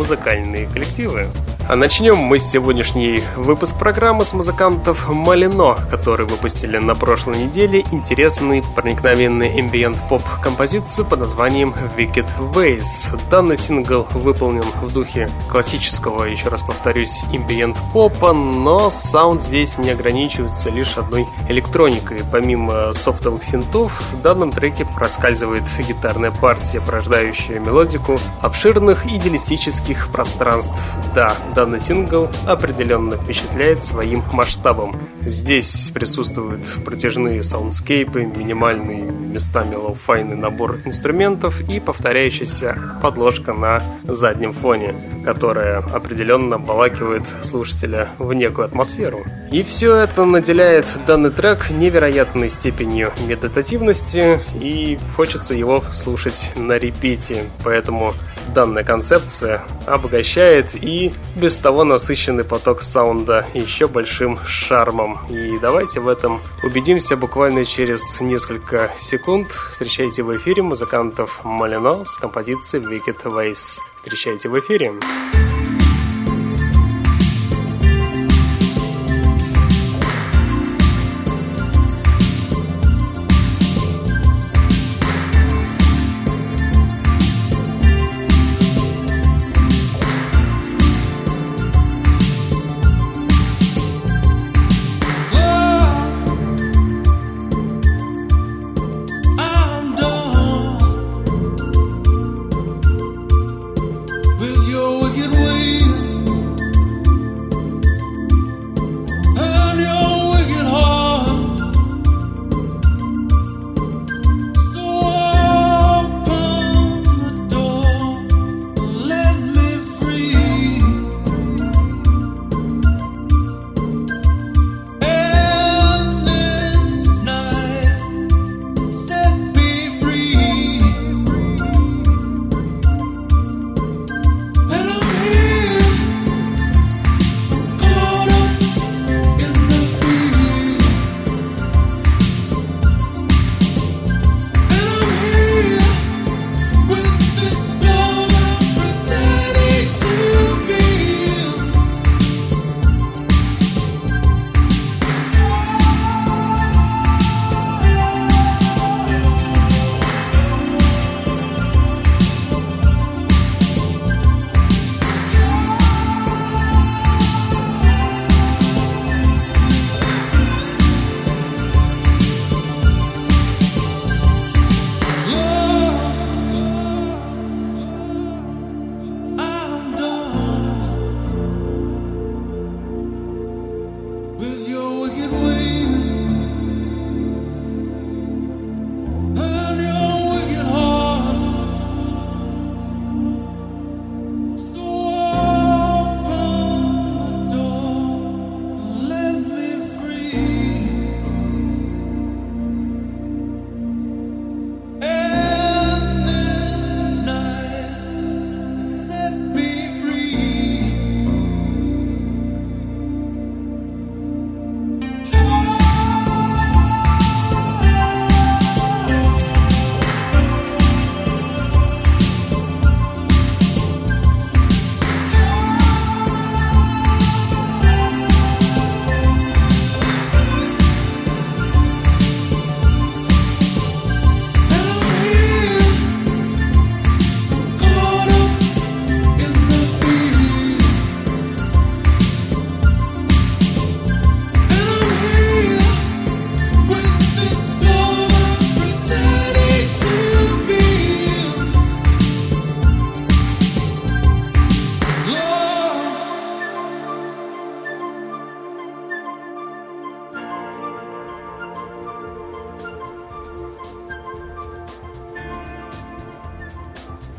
[0.00, 1.26] музыкальные коллективы.
[1.70, 8.64] А начнем мы сегодняшний выпуск программы с музыкантов Малино, которые выпустили на прошлой неделе интересный
[8.74, 13.16] проникновенный ambient поп композицию под названием Wicked Ways.
[13.30, 19.90] Данный сингл выполнен в духе классического, еще раз повторюсь, ambient попа, но саунд здесь не
[19.90, 22.22] ограничивается лишь одной электроникой.
[22.32, 30.74] Помимо софтовых синтов, в данном треке проскальзывает гитарная партия, порождающая мелодику обширных идеалистических пространств.
[31.14, 34.96] Да, данный сингл определенно впечатляет своим масштабом.
[35.20, 44.94] Здесь присутствуют протяжные саундскейпы, минимальный местами лоу-файный набор инструментов и повторяющаяся подложка на заднем фоне,
[45.22, 49.26] которая определенно обволакивает слушателя в некую атмосферу.
[49.52, 57.44] И все это наделяет данный трек невероятной степенью медитативности и хочется его слушать на репите,
[57.62, 58.14] поэтому
[58.54, 65.18] данная концепция обогащает и без того насыщенный поток саунда еще большим шармом.
[65.28, 69.48] И давайте в этом убедимся буквально через несколько секунд.
[69.50, 73.78] Встречайте в эфире музыкантов Малино с композицией Wicked Ways.
[74.02, 74.92] Встречайте в эфире.
[74.92, 75.79] With your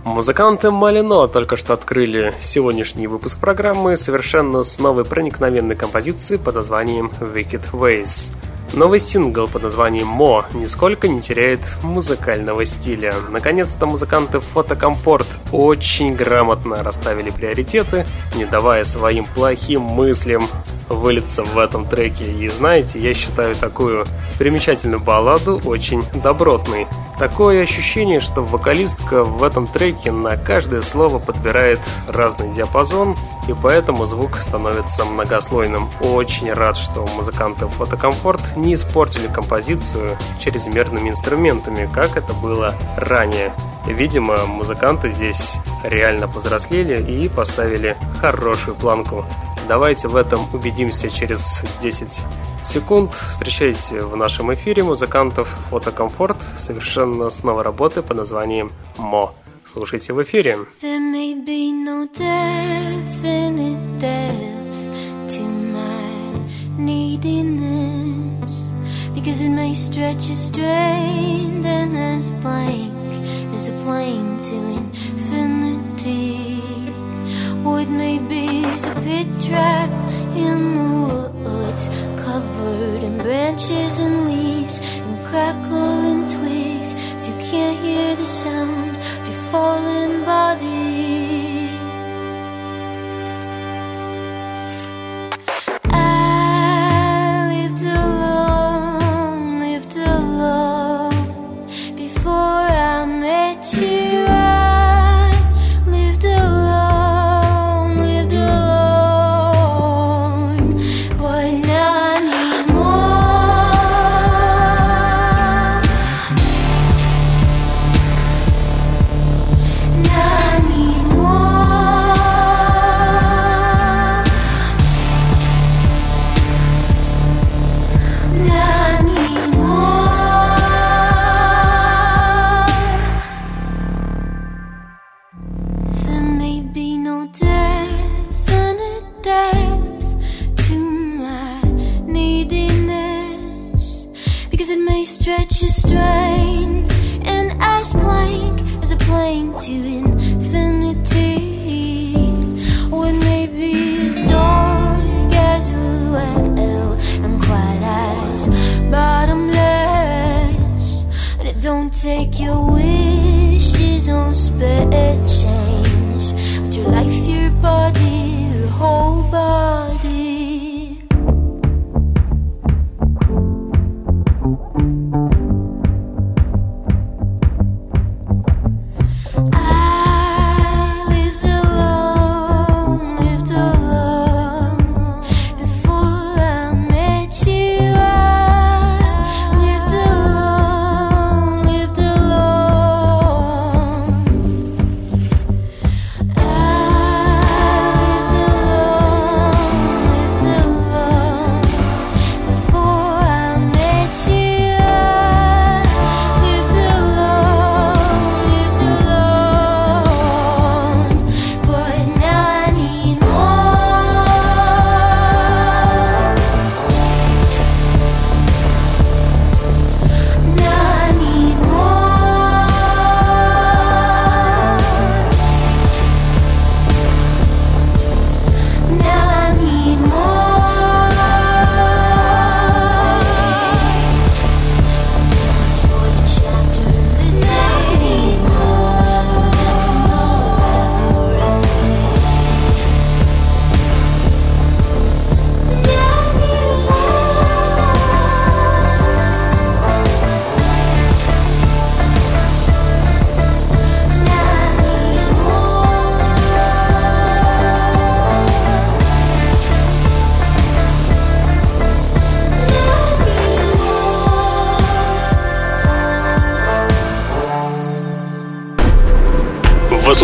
[0.04, 7.12] Музыканты Малино только что открыли сегодняшний выпуск программы совершенно с новой проникновенной композицией под названием
[7.20, 8.34] Wicked Ways.
[8.74, 13.14] Новый сингл под названием «Мо» нисколько не теряет музыкального стиля.
[13.30, 20.48] Наконец-то музыканты «Фотокомфорт» очень грамотно расставили приоритеты, не давая своим плохим мыслям
[20.92, 22.32] вылиться в этом треке.
[22.32, 24.06] И знаете, я считаю такую
[24.38, 26.88] примечательную балладу очень добротной.
[27.20, 33.16] Такое ощущение, что вокалистка в этом треке на каждое слово подбирает разный диапазон,
[33.48, 35.88] и поэтому звук становится многослойным.
[36.02, 43.52] Очень рад, что музыканты Фотокомфорт не испортили композицию чрезмерными инструментами, как это было ранее.
[43.86, 49.26] Видимо, музыканты здесь реально повзрослели и поставили хорошую планку.
[49.68, 52.22] Давайте в этом убедимся через 10
[52.64, 53.12] секунд.
[53.14, 59.34] Встречайте в нашем эфире музыкантов Фотокомфорт совершенно с новой работы под названием «Мо».
[59.72, 60.60] Слушайте в эфире.
[69.14, 72.92] Because it may stretch as strained and as blank
[73.54, 75.51] as a plane to infinity.
[77.64, 79.90] What may be is a pit trap
[80.36, 88.16] in the woods, covered in branches and leaves and crackling twigs, so you can't hear
[88.16, 90.91] the sound of your falling body.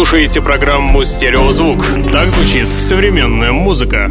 [0.07, 1.79] Слушаете программу «Стереозвук».
[2.13, 4.09] Так звучит современная музыка.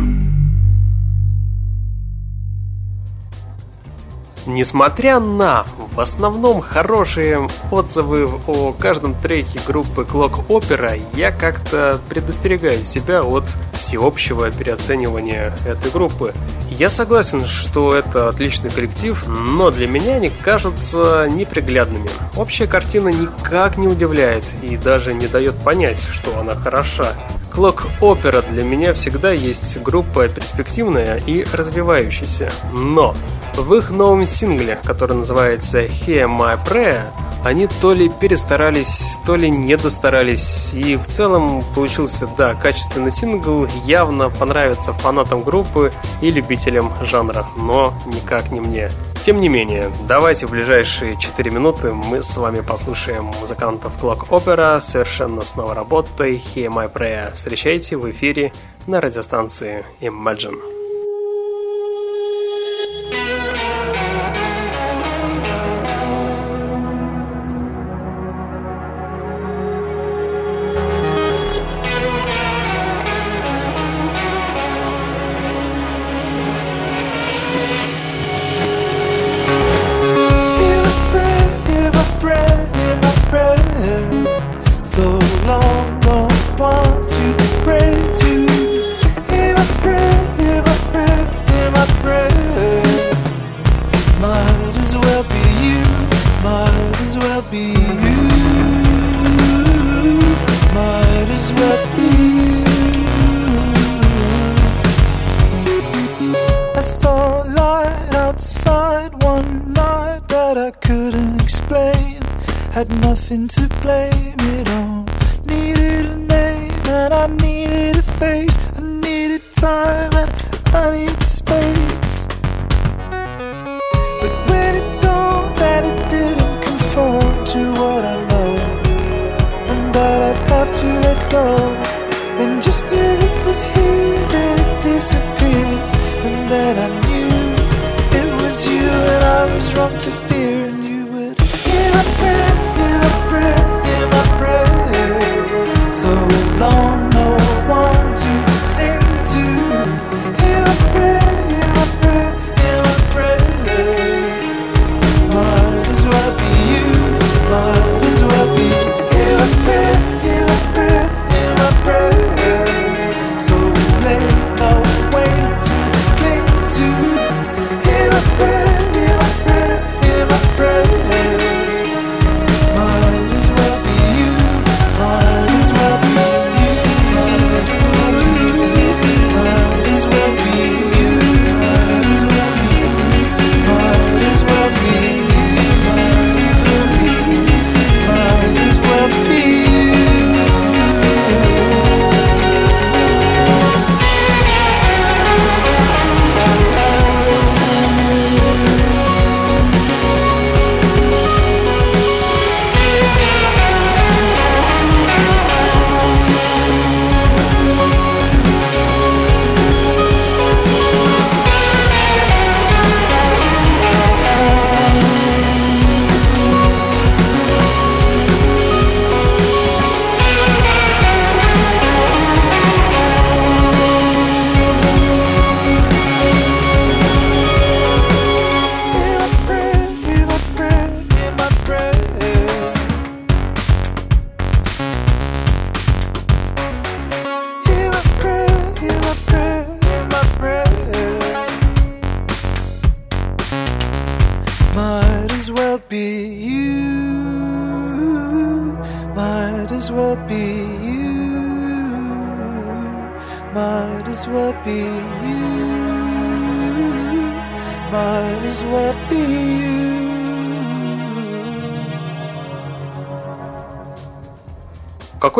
[4.45, 12.85] Несмотря на В основном хорошие отзывы о каждом треке группы Clock Opera я как-то предостерегаю
[12.85, 16.35] себя от всеобщего переоценивания этой группы.
[16.79, 22.11] Я согласен, что это отличный коллектив, но для меня они кажутся неприглядными.
[22.37, 27.15] Общая картина никак не удивляет и даже не дает понять, что она хороша.
[27.51, 32.53] Clock Opera для меня всегда есть группа перспективная и развивающаяся.
[32.75, 33.15] Но
[33.55, 37.05] в их новом сингле, который называется Hear My Prayer,
[37.47, 40.75] они то ли перестарались, то ли не достарались.
[40.75, 47.95] И в целом получился, да, качественный сингл, явно понравится фанатам группы и любителям жанра, но
[48.07, 48.91] никак не мне.
[49.25, 54.81] Тем не менее, давайте в ближайшие 4 минуты мы с вами послушаем музыкантов Clock Opera
[54.81, 57.33] совершенно с новой работой Hear My Prayer.
[57.35, 58.53] Встречайте в эфире
[58.87, 60.76] на радиостанции Imagine.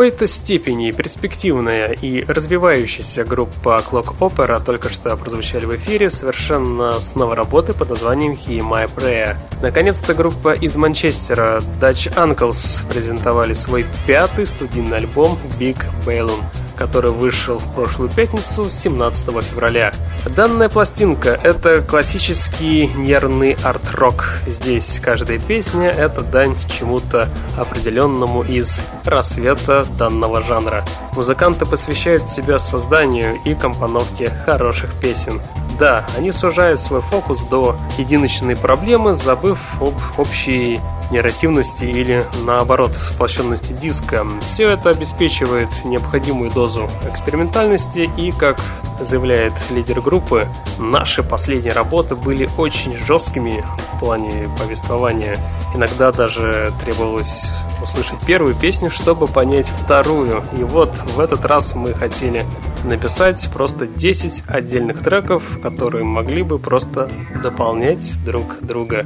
[0.07, 7.15] Какой-то степени перспективная и развивающаяся группа Clock Opera только что прозвучали в эфире совершенно с
[7.15, 9.35] новой работы под названием He My Prayer.
[9.61, 16.41] Наконец-то группа из Манчестера Dutch Uncles презентовали свой пятый студийный альбом Big Balloon
[16.77, 19.91] который вышел в прошлую пятницу, 17 февраля.
[20.25, 24.39] Данная пластинка— это классический нервный арт-рок.
[24.45, 30.85] Здесь каждая песня— это дань чему-то определенному из рассвета данного жанра.
[31.15, 35.41] Музыканты посвящают себя созданию и компоновке хороших песен.
[35.79, 40.79] Да, они сужают свой фокус до единочной проблемы, забыв об общей
[41.11, 44.25] нарративности или, наоборот, сплощенности диска.
[44.49, 48.59] Все это обеспечивает необходимую дозу экспериментальности и, как
[48.99, 50.47] заявляет лидер группы,
[50.79, 55.37] наши последние работы были очень жесткими в плане повествования.
[55.75, 57.49] Иногда даже требовалось
[57.81, 60.43] услышать первую песню, чтобы понять вторую.
[60.57, 62.43] И вот в этот раз мы хотели
[62.83, 67.09] написать просто 10 отдельных треков, которые могли бы просто
[67.41, 69.05] дополнять друг друга.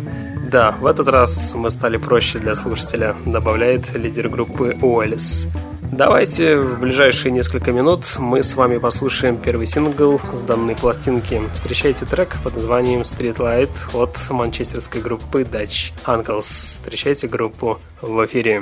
[0.51, 5.47] Да, в этот раз мы стали проще для слушателя, добавляет лидер группы Уэллис.
[5.91, 11.41] Давайте в ближайшие несколько минут мы с вами послушаем первый сингл с данной пластинки.
[11.53, 16.79] Встречайте трек под названием Street Light от манчестерской группы Dutch Uncles.
[16.79, 18.61] Встречайте группу в эфире.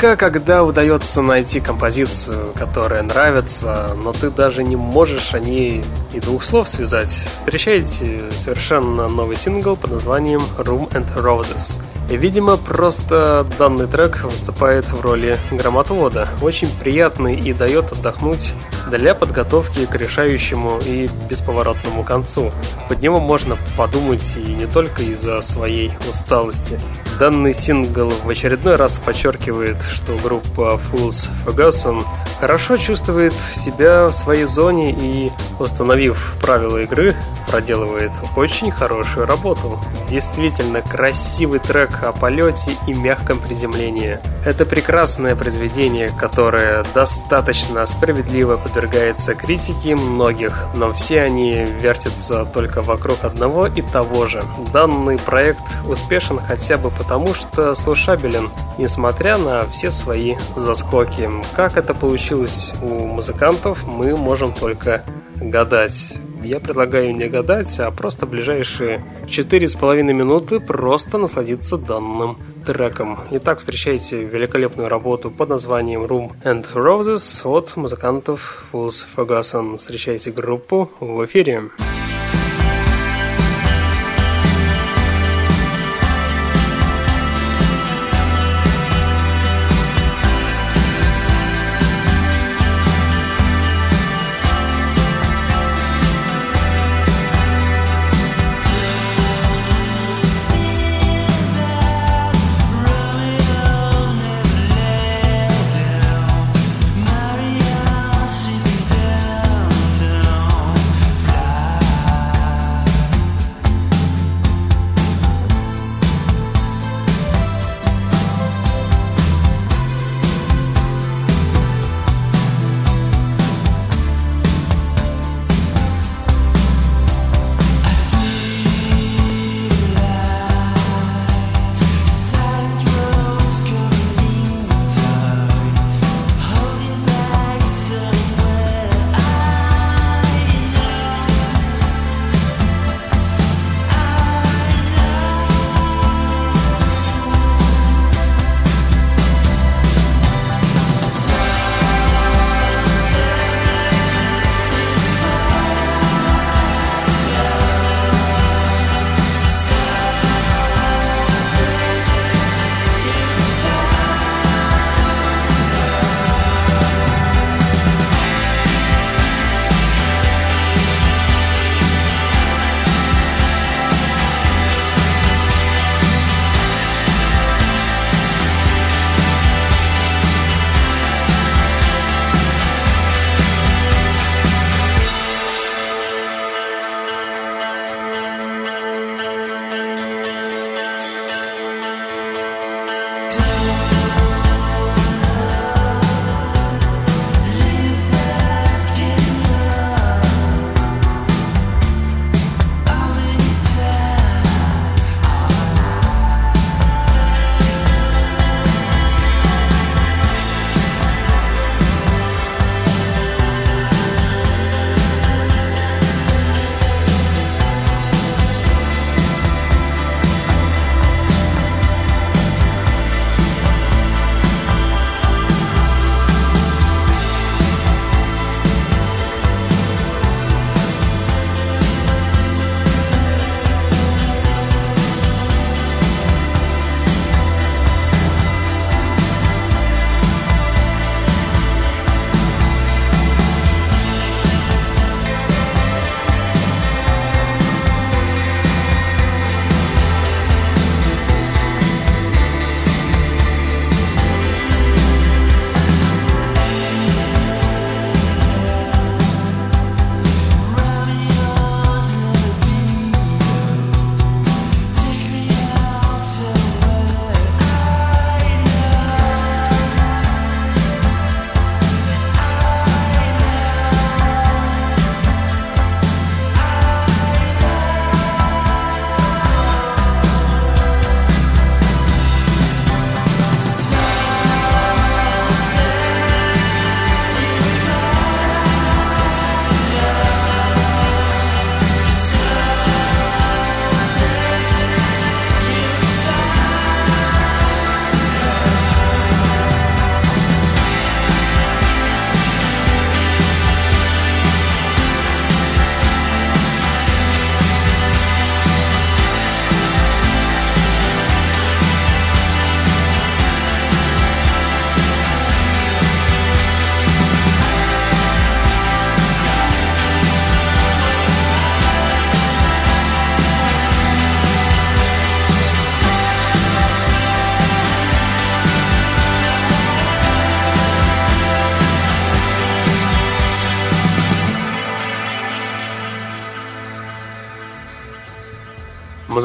[0.00, 5.84] Редко, когда удается найти композицию, которая нравится, но ты даже не можешь о ней
[6.20, 7.26] и двух слов связать.
[7.38, 11.80] Встречаете совершенно новый сингл под названием Room and Roses.
[12.10, 16.28] И, видимо, просто данный трек выступает в роли громоотвода.
[16.42, 18.52] Очень приятный и дает отдохнуть
[18.90, 22.50] для подготовки к решающему и бесповоротному концу.
[22.88, 26.80] Под него можно подумать и не только из-за своей усталости.
[27.20, 32.02] Данный сингл в очередной раз подчеркивает, что группа Fools Forgotten
[32.40, 35.30] хорошо чувствует себя в своей зоне и,
[35.60, 36.09] установив
[36.40, 37.14] правила игры,
[37.50, 39.78] проделывает очень хорошую работу.
[40.08, 44.18] Действительно красивый трек о полете и мягком приземлении.
[44.44, 53.24] Это прекрасное произведение, которое достаточно справедливо подвергается критике многих, но все они вертятся только вокруг
[53.24, 54.42] одного и того же.
[54.72, 61.28] Данный проект успешен хотя бы потому, что слушабелен, несмотря на все свои заскоки.
[61.54, 65.02] Как это получилось у музыкантов, мы можем только
[65.40, 66.14] гадать.
[66.42, 73.18] Я предлагаю не гадать, а просто ближайшие 4,5 минуты просто насладиться данным треком.
[73.30, 79.78] Итак, встречайте великолепную работу под названием Room and Roses от музыкантов Fools Forgotten.
[79.78, 81.62] Встречайте группу в эфире.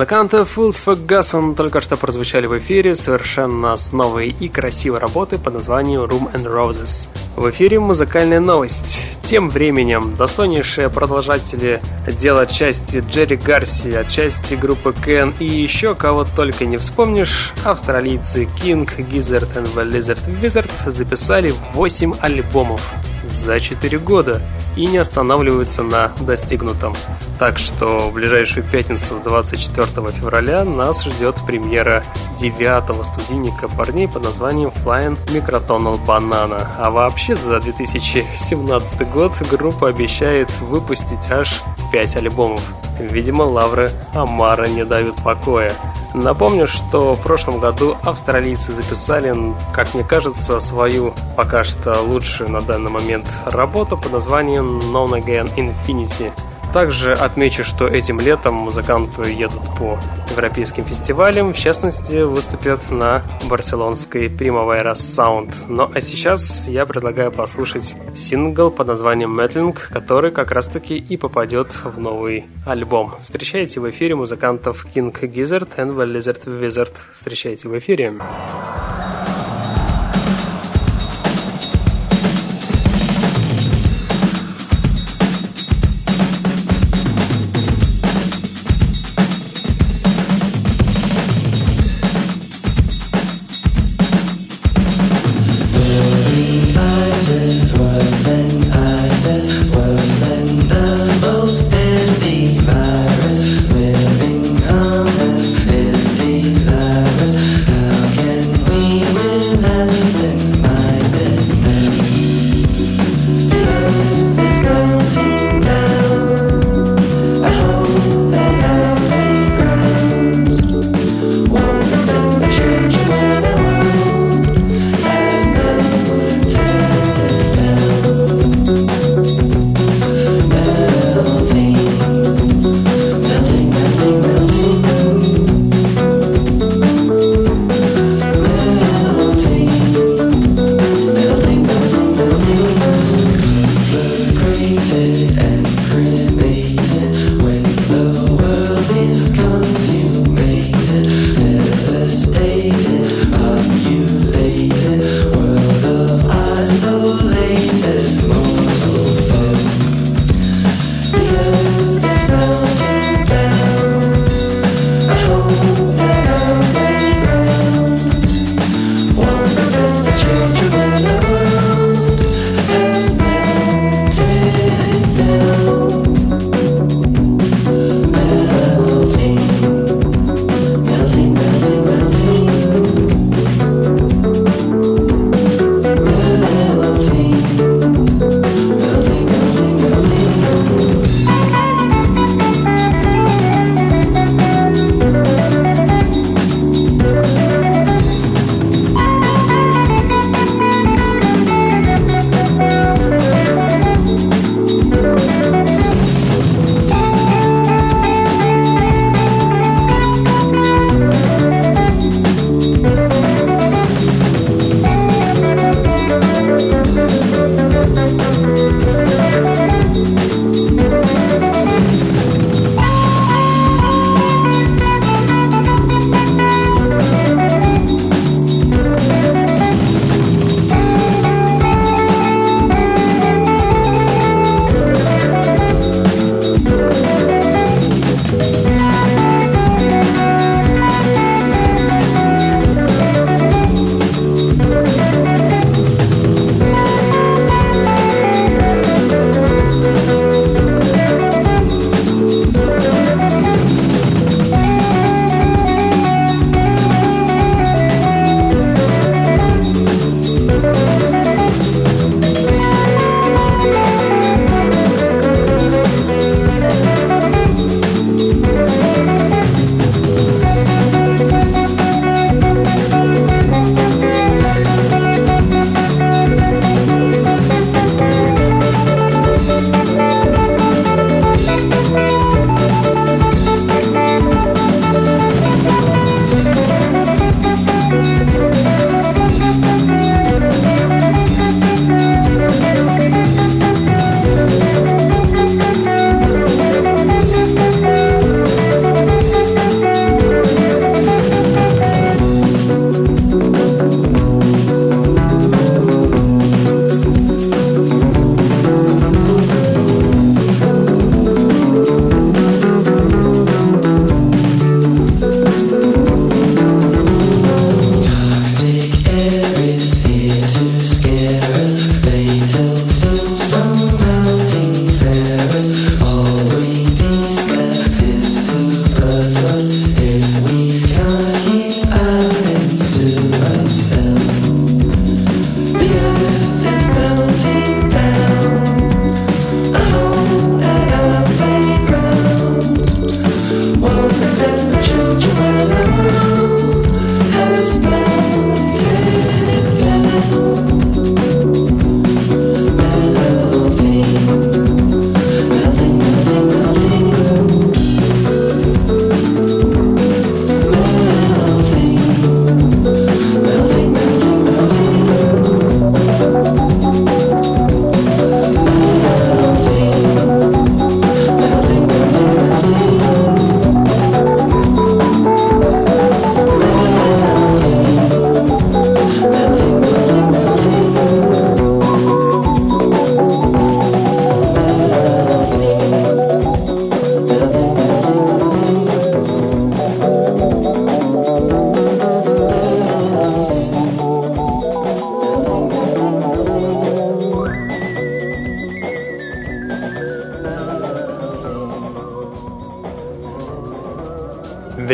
[0.05, 5.55] Музыканты Fools Forgotten только что прозвучали в эфире совершенно с новой и красивой работы под
[5.55, 7.07] названием Room and Roses.
[7.35, 9.03] В эфире музыкальная новость.
[9.25, 11.81] Тем временем достойнейшие продолжатели
[12.19, 18.87] дела части Джерри Гарси, отчасти группы Кен и еще кого только не вспомнишь, австралийцы King,
[19.09, 22.93] Gizzard and the Lizard Wizard записали 8 альбомов
[23.35, 24.41] за 4 года
[24.75, 26.93] и не останавливаются на достигнутом.
[27.39, 32.03] Так что в ближайшую пятницу 24 февраля нас ждет премьера
[32.39, 36.65] девятого студийника парней под названием Flying Microtonal Banana.
[36.77, 42.61] А вообще за 2017 год группа обещает выпустить аж 5 альбомов.
[42.99, 45.73] Видимо, лавры Амара не дают покоя.
[46.15, 49.35] Напомню, что в прошлом году австралийцы записали,
[49.73, 55.53] как мне кажется, свою пока что лучшую на данный момент работу под названием Known Again
[55.57, 56.31] Infinity.
[56.75, 59.97] Также отмечу, что этим летом музыканты едут по
[60.29, 65.53] европейским фестивалям, в частности, выступят на барселонской Primavera Sound.
[65.69, 71.15] Ну а сейчас я предлагаю послушать сингл под названием Mettling, который как раз таки и
[71.15, 73.13] попадет в новый альбом.
[73.23, 76.91] Встречайте в эфире музыкантов King Gizzard and the Lizard Wizard.
[77.13, 78.15] Встречайте в эфире.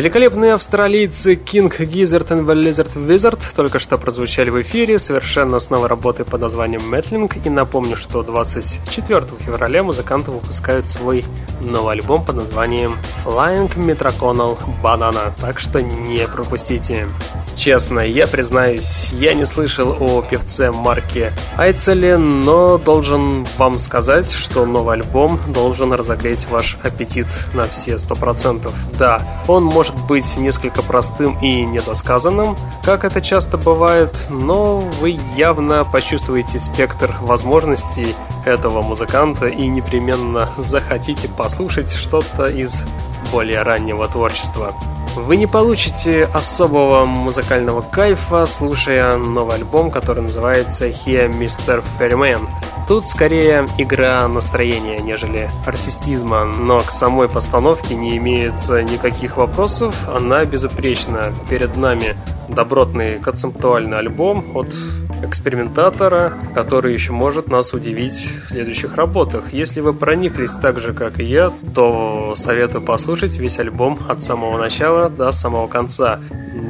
[0.02, 5.70] Великолепные австралийцы King Gizzard and the Lizard Wizard только что прозвучали в эфире совершенно с
[5.70, 7.38] новой работой под названием Метлинг.
[7.46, 11.24] И напомню, что 24 февраля музыканты выпускают свой
[11.62, 15.34] новый альбом под названием Flying Metroconal Banana.
[15.40, 17.08] Так что не пропустите.
[17.62, 24.66] Честно, я признаюсь, я не слышал о певце Марке Айцеле, но должен вам сказать, что
[24.66, 28.74] новый альбом должен разогреть ваш аппетит на все сто процентов.
[28.98, 35.86] Да, он может быть несколько простым и недосказанным, как это часто бывает, но вы явно
[35.86, 42.82] почувствуете спектр возможностей этого музыканта и непременно захотите послушать что-то из
[43.32, 44.74] более раннего творчества.
[45.16, 51.84] Вы не получите особого музыкального кайфа, слушая новый альбом, который называется «Here, Mr.
[52.00, 52.48] Ferryman».
[52.88, 60.46] Тут скорее игра настроения, нежели артистизма, но к самой постановке не имеется никаких вопросов, она
[60.46, 61.34] безупречна.
[61.50, 62.16] Перед нами
[62.48, 64.68] добротный концептуальный альбом от
[65.24, 69.54] экспериментатора, который еще может нас удивить в следующих работах.
[69.54, 74.58] Если вы прониклись так же, как и я, то советую послушать весь альбом от самого
[74.58, 76.20] начала до самого конца.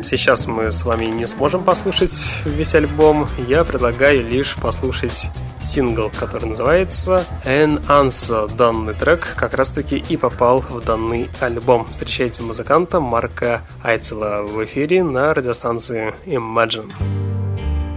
[0.04, 2.14] Сейчас мы с вами не сможем послушать
[2.46, 5.30] весь альбом, я предлагаю лишь послушать
[5.62, 8.52] сингл, который называется An Answer.
[8.56, 11.88] Данный трек как раз таки и попал в данный альбом.
[11.90, 17.31] Встречайте музыканта Марка Айцела в эфире на радиостанции Imagine.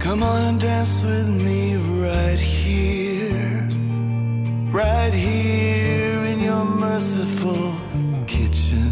[0.05, 3.67] Come on and dance with me right here,
[4.71, 7.73] right here in your merciful
[8.27, 8.91] kitchen.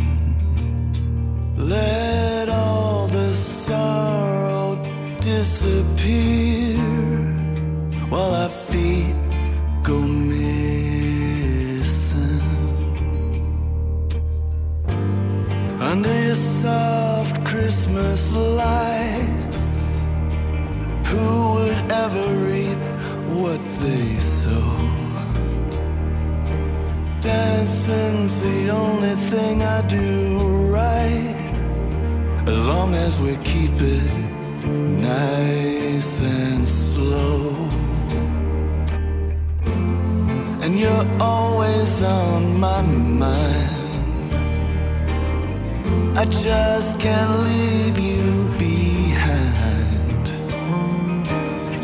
[1.56, 4.84] Let all the sorrow
[5.22, 6.80] disappear
[8.10, 9.16] while our feet
[9.84, 10.42] go missing.
[15.80, 19.53] Under your soft Christmas light
[21.14, 22.82] who would ever reap
[23.40, 24.70] what they sow?
[27.22, 30.08] Dancing's the only thing I do
[30.80, 31.40] right,
[32.52, 34.12] as long as we keep it
[35.16, 37.70] nice and slow.
[40.64, 43.82] And you're always on my mind.
[46.22, 48.24] I just can't leave you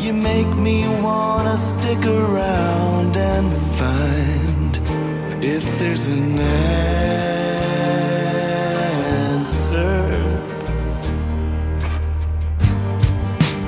[0.00, 4.78] You make me wanna stick around and find
[5.44, 6.90] if there's an answer.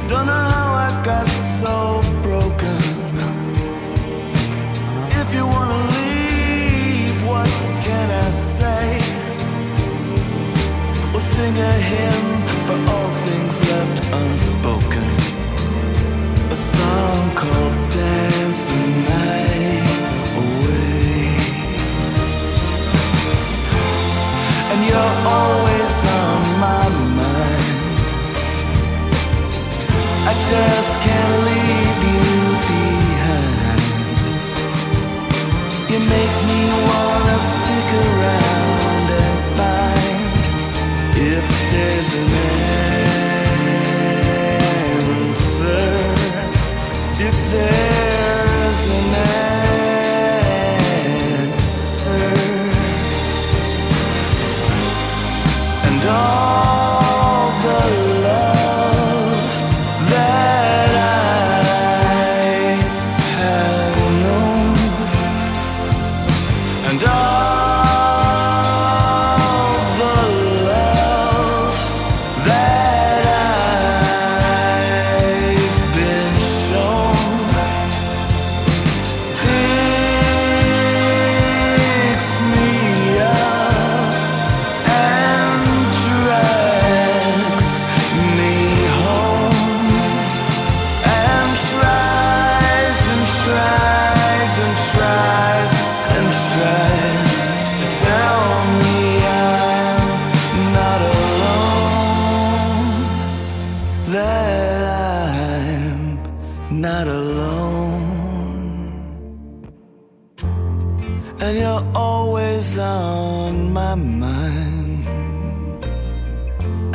[0.09, 1.27] Don't know how I got
[1.61, 2.02] so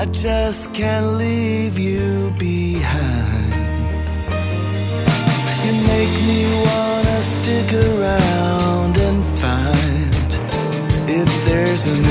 [0.06, 3.54] just can't leave you behind.
[5.66, 10.30] You make me wanna stick around and find
[11.10, 12.06] if there's an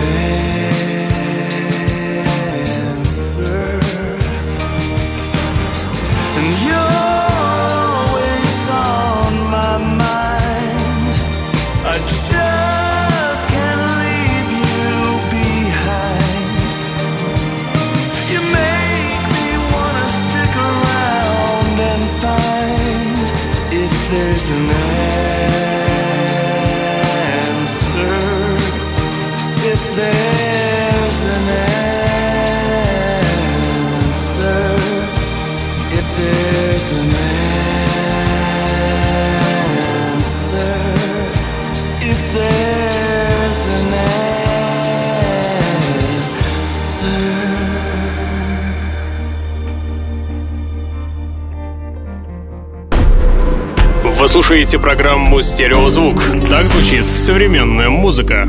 [54.47, 56.23] слушаете программу «Стереозвук».
[56.49, 58.49] Так звучит современная музыка.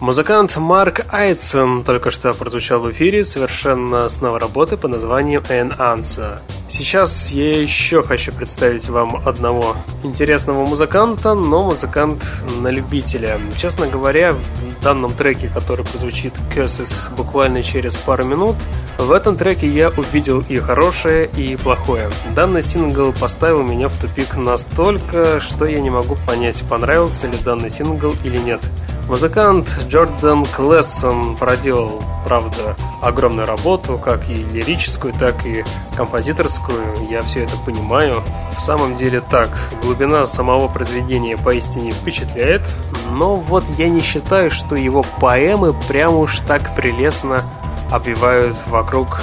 [0.00, 5.76] Музыкант Марк Айтсон только что прозвучал в эфире совершенно с новой работы под названием «An
[5.78, 6.40] Answer».
[6.76, 12.26] Сейчас я еще хочу представить вам одного интересного музыканта, но музыкант
[12.62, 13.38] на любителя.
[13.56, 18.56] Честно говоря, в данном треке, который прозвучит Curses буквально через пару минут,
[18.98, 22.10] в этом треке я увидел и хорошее, и плохое.
[22.34, 27.70] Данный сингл поставил меня в тупик настолько, что я не могу понять, понравился ли данный
[27.70, 28.60] сингл или нет.
[29.08, 35.62] Музыкант Джордан Клессон проделал, правда, огромную работу, как и лирическую, так и
[35.94, 36.82] композиторскую.
[37.10, 38.22] Я все это понимаю.
[38.56, 39.50] В самом деле так,
[39.82, 42.62] глубина самого произведения поистине впечатляет,
[43.10, 47.42] но вот я не считаю, что его поэмы прям уж так прелестно
[47.90, 49.20] обвивают вокруг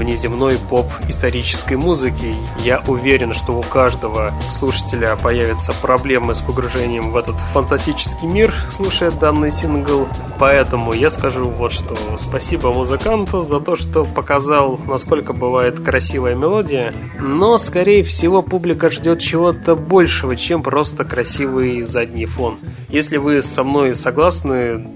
[0.00, 2.34] внеземной поп исторической музыки.
[2.64, 9.10] Я уверен, что у каждого слушателя появятся проблемы с погружением в этот фантастический мир, слушая
[9.10, 10.08] данный сингл.
[10.38, 11.94] Поэтому я скажу вот что.
[12.18, 16.94] Спасибо музыканту за то, что показал, насколько бывает красивая мелодия.
[17.20, 22.58] Но, скорее всего, публика ждет чего-то большего, чем просто красивый задний фон.
[22.88, 24.86] Если вы со мной согласны,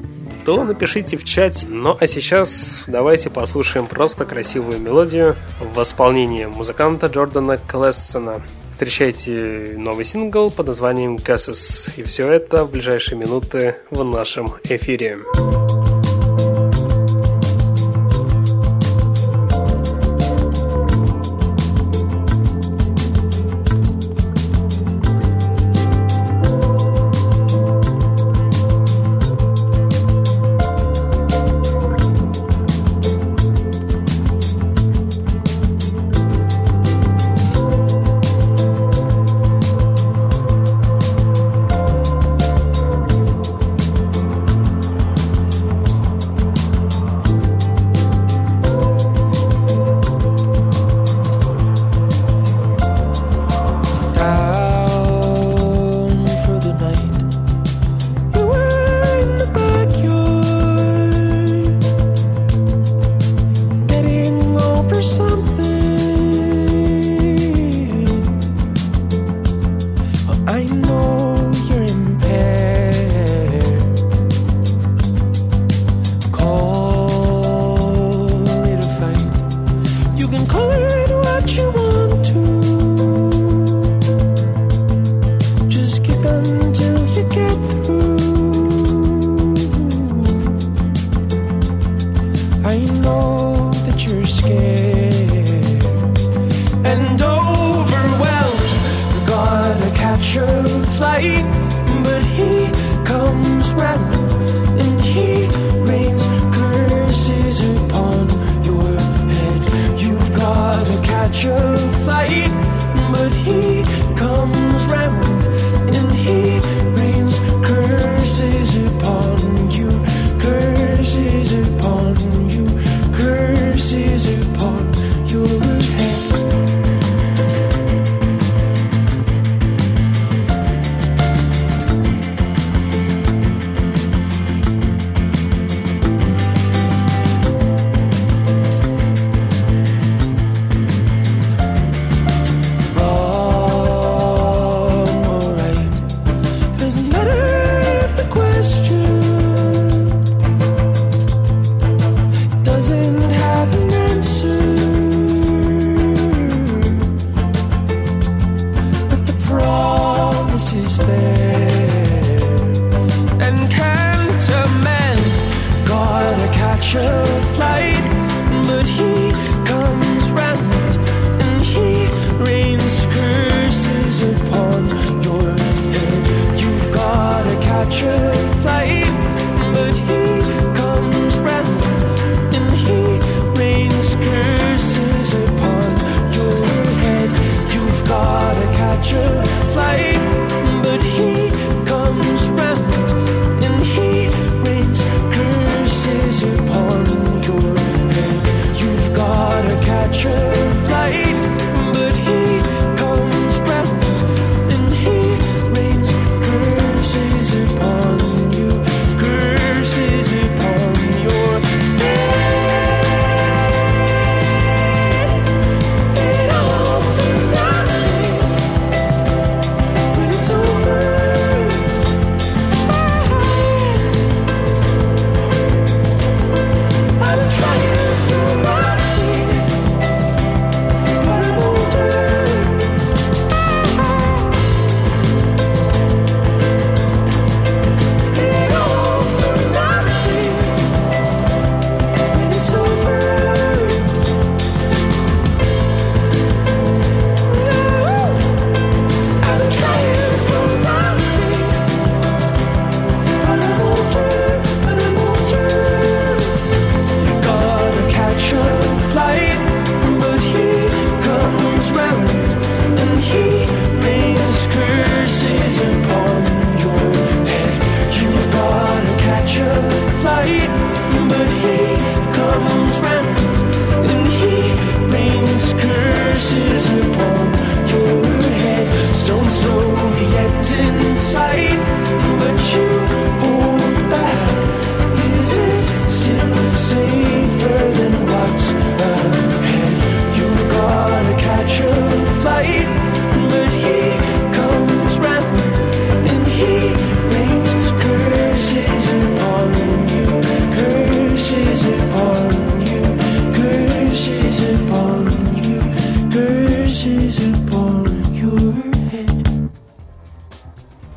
[0.45, 1.67] то напишите в чате.
[1.69, 8.43] Ну а сейчас давайте послушаем просто красивую мелодию в исполнении музыканта Джордана Клессона.
[8.73, 11.93] Встречайте новый сингл под названием Cassis.
[11.97, 15.19] И все это в ближайшие минуты в нашем эфире.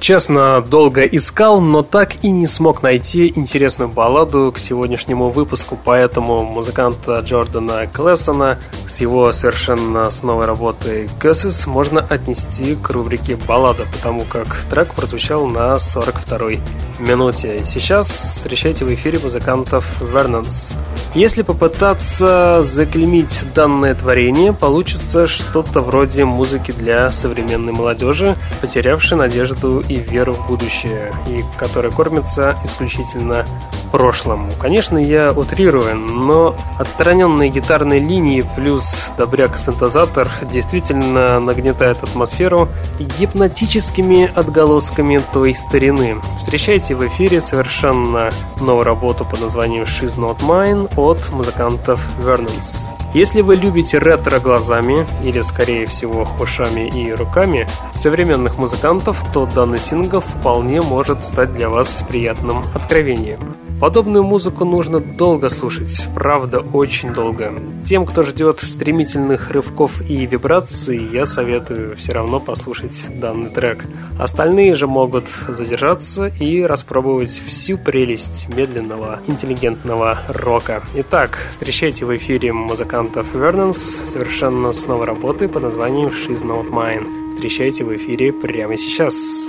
[0.07, 6.45] Честно, долго искал, но так и не смог найти интересную балладу к сегодняшнему выпуску, поэтому
[6.45, 13.85] музыканта Джордана Клессона с его совершенно с новой работой Curses можно отнести к рубрике баллада,
[13.91, 16.61] потому как трек прозвучал на 42-й
[16.99, 17.65] минуте.
[17.65, 20.73] Сейчас встречайте в эфире музыкантов Vernons.
[21.15, 29.96] Если попытаться заклеймить данное творение, получится что-то вроде музыки для современной молодежи, потерявшей надежду и
[29.99, 33.45] веру в будущее, и которая кормится исключительно
[33.91, 34.49] прошлым.
[34.59, 42.67] Конечно, я утрирую, но отстраненные гитарные линии плюс добряк-синтезатор действительно нагнетает атмосферу
[42.99, 46.17] гипнотическими отголосками той старины.
[46.37, 48.29] Встречайте в эфире совершенно
[48.59, 52.89] новую работу под названием She's Not Mine от музыкантов Vernons.
[53.13, 59.79] Если вы любите ретро глазами, или скорее всего ушами и руками, современных музыкантов, то данный
[59.79, 63.66] сингл вполне может стать для вас приятным откровением.
[63.79, 67.53] Подобную музыку нужно долго слушать, правда, очень долго.
[67.85, 73.85] Тем, кто ждет стремительных рывков и вибраций, я советую все равно послушать данный трек.
[74.19, 80.81] Остальные же могут задержаться и распробовать всю прелесть медленного, интеллигентного рока.
[80.95, 87.29] Итак, встречайте в эфире музыкантов Vernons совершенно с новой работой под названием She's Not Mine.
[87.35, 89.47] Встречайте в эфире прямо сейчас.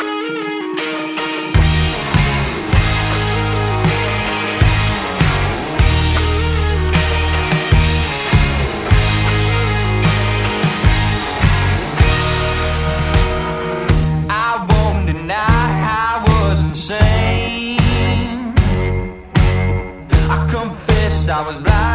[21.38, 21.87] I was blind,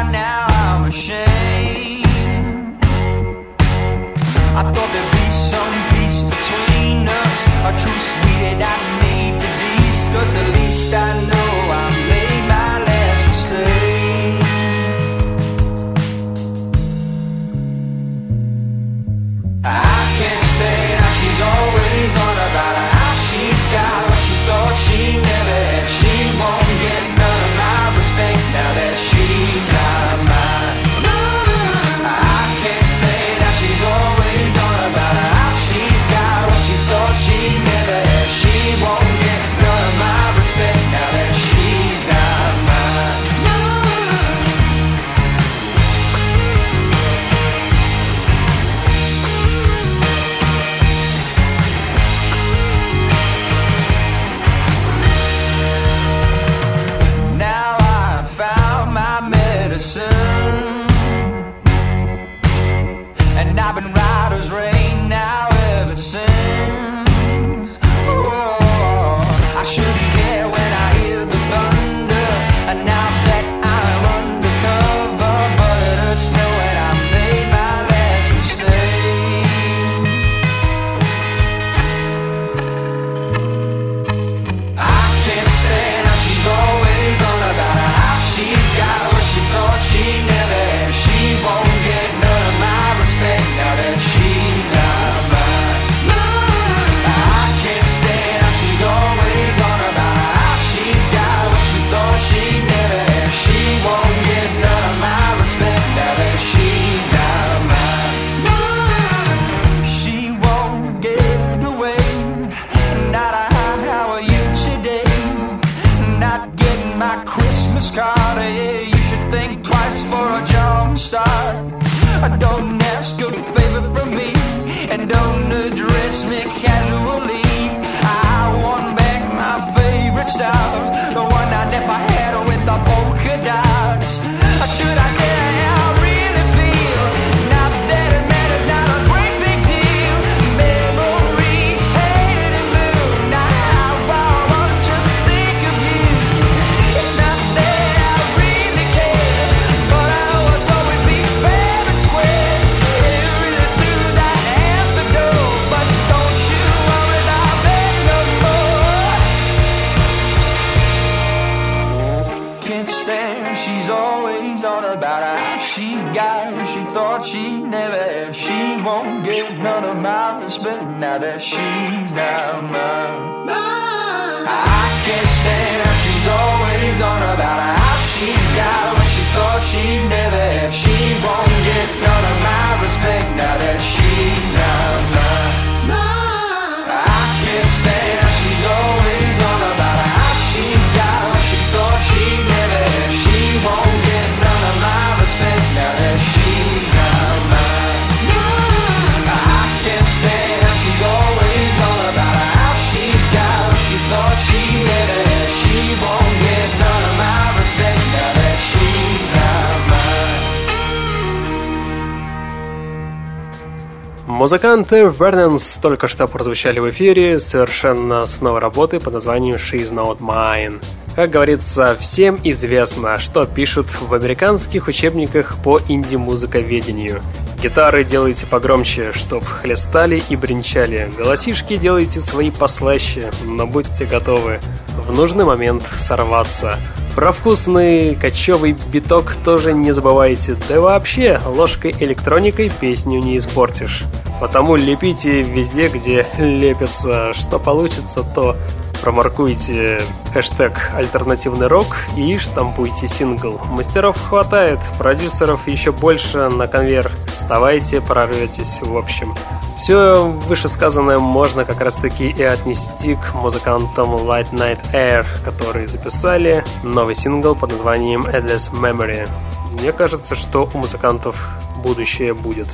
[214.43, 220.17] Музыканты Vernons только что прозвучали в эфире совершенно с новой работы под названием She's Not
[220.19, 220.81] Mine.
[221.15, 227.21] Как говорится, всем известно, что пишут в американских учебниках по инди-музыковедению.
[227.61, 231.11] Гитары делайте погромче, чтоб хлестали и бренчали.
[231.15, 234.59] Голосишки делайте свои послаще, но будьте готовы
[235.07, 236.79] в нужный момент сорваться.
[237.15, 240.57] Про вкусный кочевый биток тоже не забывайте.
[240.67, 244.01] Да вообще, ложкой электроникой песню не испортишь.
[244.41, 247.35] Потому лепите везде, где лепится.
[247.35, 248.57] Что получится, то
[249.03, 250.01] промаркуйте
[250.31, 253.59] хэштег «Альтернативный рок» и штампуйте сингл.
[253.69, 257.11] Мастеров хватает, продюсеров еще больше на конвейер.
[257.35, 259.35] Вставайте, прорветесь, в общем.
[259.77, 266.63] Все вышесказанное можно как раз таки и отнести к музыкантам Light Night Air, которые записали
[266.83, 269.29] новый сингл под названием Endless Memory.
[269.73, 271.35] Мне кажется, что у музыкантов
[271.83, 272.69] будущее будет.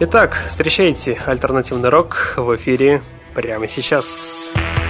[0.00, 3.02] Итак, встречайте альтернативный рок в эфире
[3.34, 4.54] прямо сейчас.
[4.54, 4.85] Сейчас.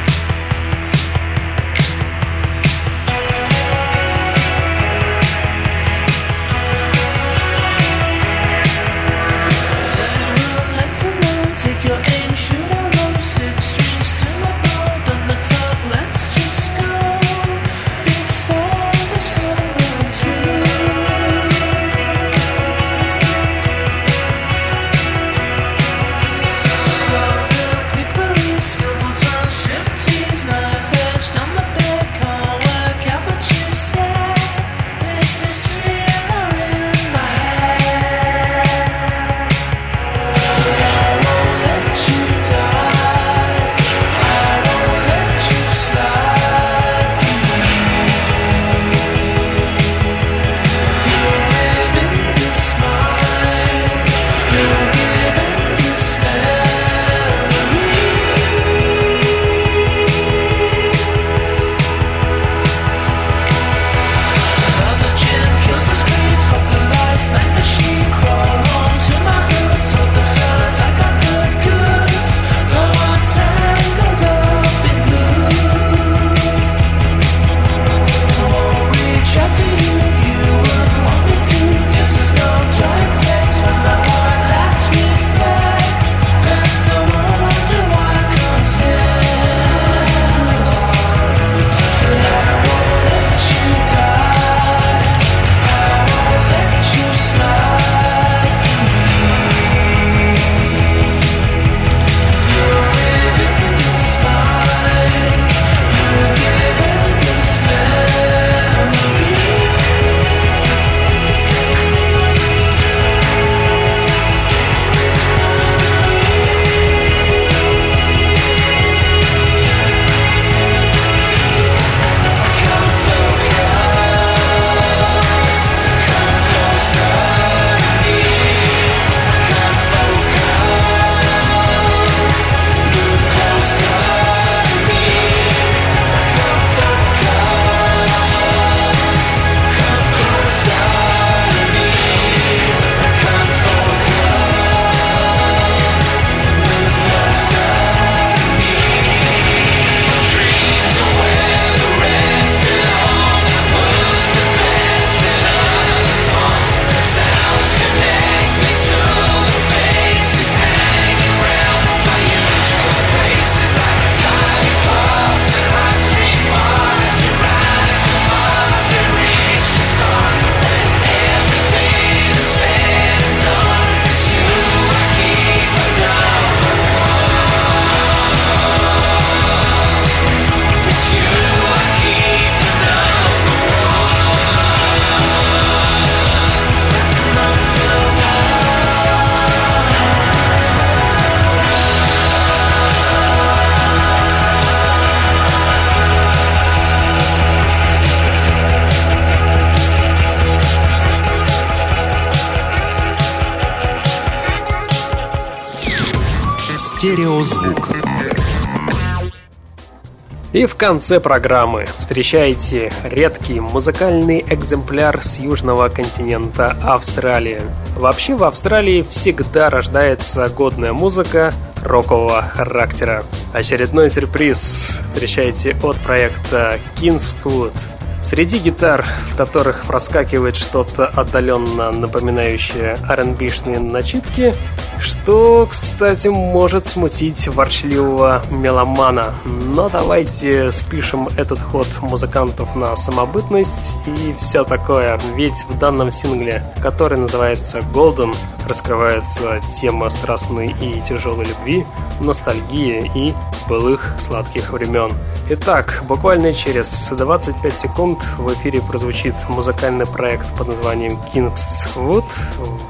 [210.56, 217.60] И в конце программы встречайте редкий музыкальный экземпляр с южного континента Австралии.
[217.94, 221.52] Вообще в Австралии всегда рождается годная музыка
[221.84, 223.22] рокового характера.
[223.52, 227.76] Очередной сюрприз встречайте от проекта Kingswood–
[228.26, 234.52] Среди гитар, в которых проскакивает что-то отдаленно напоминающее rb начитки,
[235.00, 239.32] что, кстати, может смутить ворчливого меломана.
[239.44, 245.20] Но давайте спишем этот ход музыкантов на самобытность и все такое.
[245.36, 248.34] Ведь в данном сингле, который называется Golden,
[248.66, 251.86] раскрывается тема страстной и тяжелой любви,
[252.20, 253.34] ностальгии и
[253.68, 255.12] былых сладких времен.
[255.48, 262.24] Итак, буквально через 25 секунд в эфире прозвучит музыкальный проект под названием Kingswood,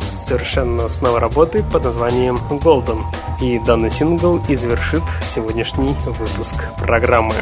[0.09, 3.03] совершенно с новой работой под названием Golden.
[3.41, 7.35] И данный сингл извершит сегодняшний выпуск программы.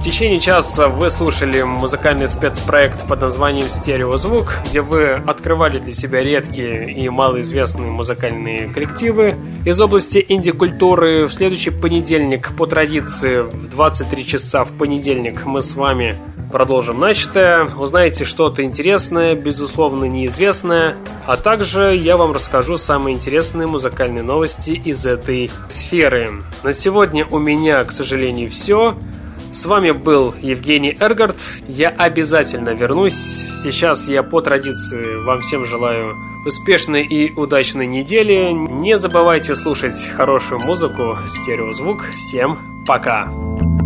[0.00, 6.22] В течение часа вы слушали музыкальный спецпроект под названием «Стереозвук», где вы открывали для себя
[6.22, 9.36] редкие и малоизвестные музыкальные коллективы
[9.66, 11.26] из области инди-культуры.
[11.26, 16.16] В следующий понедельник, по традиции, в 23 часа в понедельник мы с вами
[16.50, 20.96] продолжим начатое, узнаете что-то интересное, безусловно неизвестное,
[21.26, 26.30] а также я вам расскажу самые интересные музыкальные новости из этой сферы.
[26.62, 28.94] На сегодня у меня, к сожалению, все.
[29.52, 31.36] С вами был Евгений Эргард.
[31.66, 33.14] Я обязательно вернусь.
[33.14, 38.52] Сейчас я по традиции вам всем желаю успешной и удачной недели.
[38.52, 42.10] Не забывайте слушать хорошую музыку, стереозвук.
[42.10, 43.28] Всем пока!
[43.28, 43.79] classic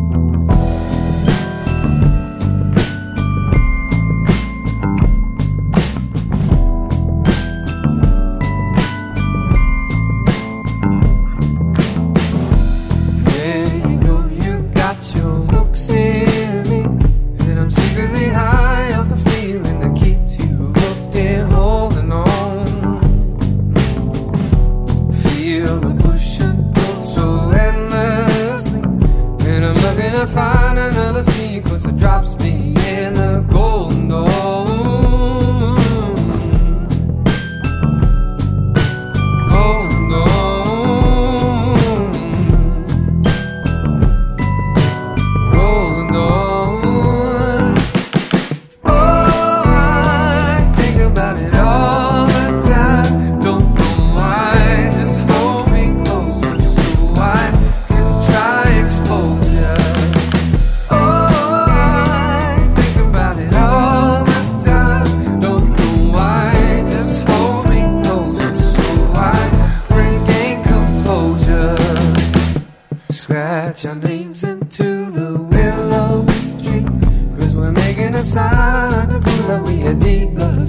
[78.25, 80.64] sana kung nawi hindi lahat